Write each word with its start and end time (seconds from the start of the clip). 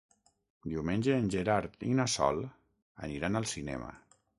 Diumenge 0.67 1.13
en 1.25 1.29
Gerard 1.37 1.87
i 1.91 1.93
na 2.01 2.09
Sol 2.17 2.45
aniran 3.11 3.43
al 3.43 3.51
cinema. 3.57 3.97